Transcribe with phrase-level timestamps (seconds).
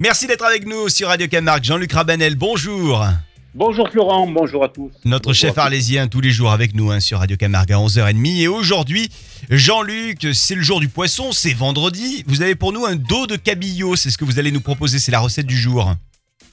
[0.00, 1.64] Merci d'être avec nous sur Radio Camargue.
[1.64, 3.04] Jean-Luc Rabanel, bonjour.
[3.52, 4.92] Bonjour Florent, bonjour à tous.
[5.04, 8.40] Notre Bonjour chef arlésien tous les jours avec nous hein, sur Radio Camargue à 11h30.
[8.40, 9.08] Et aujourd'hui,
[9.50, 12.22] Jean-Luc, c'est le jour du poisson, c'est vendredi.
[12.28, 15.00] Vous avez pour nous un dos de cabillaud, c'est ce que vous allez nous proposer,
[15.00, 15.92] c'est la recette du jour.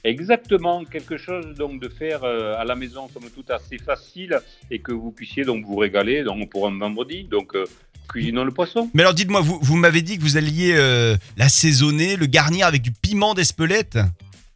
[0.02, 4.40] Exactement, quelque chose donc de faire euh, à la maison, somme toute assez facile
[4.72, 7.22] et que vous puissiez donc vous régaler donc pour un vendredi.
[7.22, 7.64] Donc euh,
[8.08, 8.90] cuisinons le poisson.
[8.94, 12.82] Mais alors dites-moi, vous, vous m'avez dit que vous alliez euh, l'assaisonner, le garnir avec
[12.82, 13.98] du piment d'Espelette.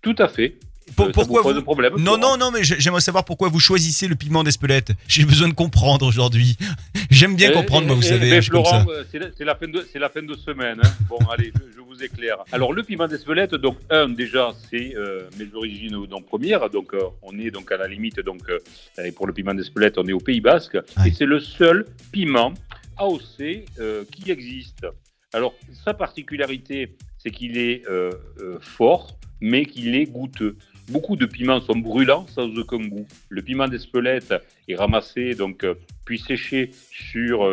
[0.03, 0.57] Tout à fait.
[0.99, 4.17] Euh, pourquoi vous problème Non, non, non, mais j'ai- j'aimerais savoir pourquoi vous choisissez le
[4.17, 4.91] piment d'Espelette.
[5.07, 6.57] J'ai besoin de comprendre aujourd'hui.
[7.11, 8.29] J'aime bien Eh, comprendre, moi, vous savez.
[8.31, 8.43] ça.
[8.43, 10.79] Florent, euh, c'est la, la fin de c'est la fin de semaine.
[10.83, 10.91] hein.
[11.09, 12.39] Bon, allez, je, je vous éclaire.
[12.51, 16.69] Alors le piment d'Espelette, donc un déjà, c'est euh, mes origines donc premières.
[16.71, 20.07] Donc euh, on est donc à la limite donc euh, pour le piment d'Espelette, on
[20.09, 21.09] est au Pays Basque Ouais.
[21.09, 22.53] et c'est le seul piment
[23.01, 24.87] AOC euh, qui existe.
[25.33, 25.55] Alors
[25.85, 30.57] sa particularité, c'est qu'il est euh, euh, fort, mais qu'il est goûteux.
[30.89, 33.07] Beaucoup de piments sont brûlants sans aucun goût.
[33.29, 34.35] Le piment d'Espelette
[34.69, 35.65] est ramassé donc
[36.05, 37.51] puis séché sur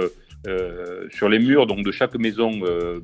[1.12, 2.52] sur les murs donc de chaque maison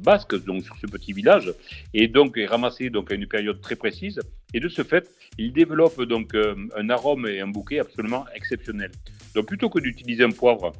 [0.02, 1.53] basque, donc sur ce petit village,
[1.94, 4.19] et donc est ramassé donc à une période très précise.
[4.55, 5.07] Et de ce fait,
[5.38, 8.91] il développe donc un arôme et un bouquet absolument exceptionnel.
[9.35, 10.73] Donc plutôt que d'utiliser un poivre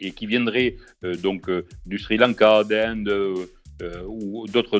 [0.00, 4.78] et qui viendrait euh, donc euh, du Sri Lanka, d'Inde euh, ou d'autres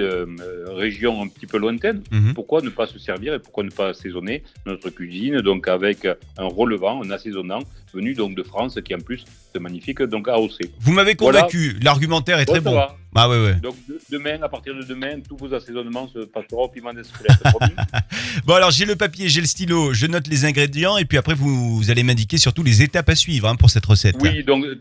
[0.00, 2.34] euh, régions un petit peu lointaines, Mhm.
[2.34, 6.44] pourquoi ne pas se servir et pourquoi ne pas assaisonner notre cuisine donc avec un
[6.44, 7.60] relevant, un assaisonnant
[7.92, 10.70] venu donc de France qui en plus est magnifique donc AOC.
[10.80, 11.76] Vous m'avez convaincu.
[11.82, 12.78] L'argumentaire est Bon, très ça bon.
[13.14, 13.54] Ah ouais.
[13.56, 17.36] Donc de- demain, à partir de demain, tous vos assaisonnements se passeront au piment d'Espelette.
[18.46, 21.34] Bon alors j'ai le papier, j'ai le stylo, je note les ingrédients et puis après
[21.34, 24.16] vous, vous allez m'indiquer surtout les étapes à suivre hein, pour cette recette.
[24.20, 24.78] Oui, donc euh,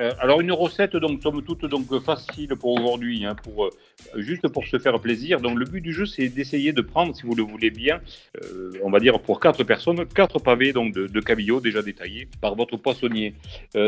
[0.00, 3.70] euh, alors une recette donc somme toute donc facile pour aujourd'hui, hein, pour euh,
[4.16, 5.40] juste pour se faire plaisir.
[5.40, 8.00] Donc le but du jeu c'est d'essayer de prendre, si vous le voulez bien,
[8.42, 12.28] euh, on va dire pour quatre personnes, quatre pavés donc de, de cabillaud déjà détaillés
[12.40, 13.34] par votre poissonnier.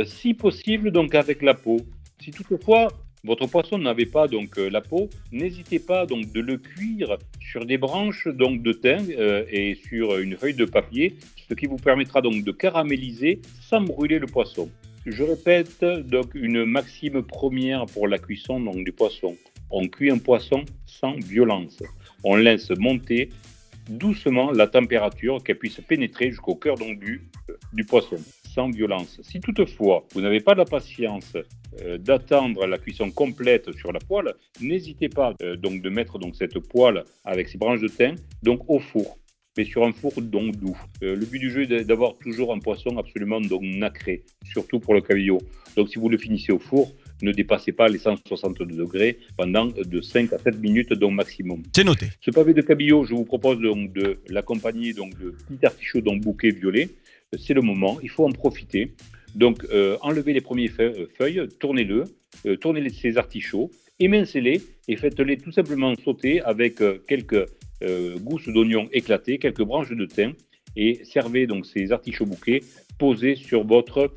[0.04, 1.78] Si possible donc avec la peau.
[2.22, 2.88] Si toutefois
[3.26, 7.66] votre poisson n'avait pas donc euh, la peau, n'hésitez pas donc de le cuire sur
[7.66, 11.16] des branches donc de thym euh, et sur une feuille de papier,
[11.48, 14.70] ce qui vous permettra donc de caraméliser sans brûler le poisson.
[15.06, 19.36] Je répète donc une maxime première pour la cuisson donc, du poisson.
[19.70, 21.82] On cuit un poisson sans violence.
[22.22, 23.30] On laisse monter
[23.88, 27.28] doucement la température qu'elle puisse pénétrer jusqu'au cœur donc, du,
[27.72, 28.18] du poisson
[28.56, 29.20] sans violence.
[29.22, 31.36] Si toutefois vous n'avez pas la patience
[31.82, 36.34] euh, d'attendre la cuisson complète sur la poêle, n'hésitez pas euh, donc de mettre donc
[36.34, 39.18] cette poêle avec ses branches de thym donc au four
[39.56, 40.76] mais sur un four donc doux.
[41.02, 44.94] Euh, le but du jeu est d'avoir toujours un poisson absolument donc nacré, surtout pour
[44.94, 45.40] le cabillaud.
[45.76, 46.92] Donc si vous le finissez au four,
[47.22, 51.62] ne dépassez pas les 162 degrés pendant de 5 à 7 minutes donc maximum.
[51.74, 52.06] C'est noté.
[52.20, 56.20] Ce pavé de cabillaud, je vous propose donc de l'accompagner donc de petits artichauts donc
[56.20, 56.90] bouquet violet.
[57.38, 58.92] C'est le moment, il faut en profiter.
[59.36, 62.04] Donc euh, enlevez les premières feuilles, euh, feuilles, tournez-le,
[62.46, 63.70] euh, tournez ces artichauts,
[64.00, 66.76] émincez-les et faites-les tout simplement sauter avec
[67.06, 67.46] quelques
[68.20, 70.32] gousses d'oignons éclatées, quelques branches de thym
[70.76, 72.60] et servez donc ces artichauts bouquets
[72.98, 74.10] posés sur votre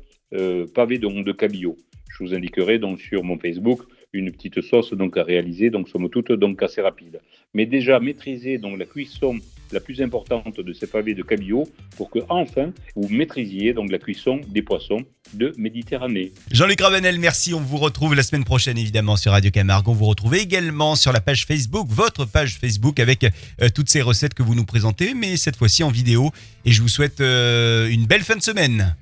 [0.74, 1.76] pavé donc, de cabillaud.
[2.10, 3.80] Je vous indiquerai donc sur mon Facebook
[4.12, 7.20] une petite sauce donc à réaliser, donc somme toute donc assez rapide.
[7.54, 9.38] Mais déjà maîtriser donc la cuisson
[9.72, 13.98] la plus importante de ces pavés de cabillaud pour que enfin vous maîtrisiez donc la
[13.98, 15.04] cuisson des poissons
[15.34, 16.32] de Méditerranée.
[16.50, 17.54] Jean-Luc Ravenel, merci.
[17.54, 19.88] On vous retrouve la semaine prochaine évidemment sur Radio Camargue.
[19.88, 24.02] On vous retrouve également sur la page Facebook, votre page Facebook avec euh, toutes ces
[24.02, 26.30] recettes que vous nous présentez, mais cette fois-ci en vidéo.
[26.64, 28.96] Et je vous souhaite euh, une belle fin de semaine.